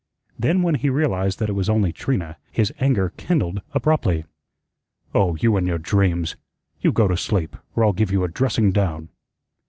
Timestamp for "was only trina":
1.53-2.37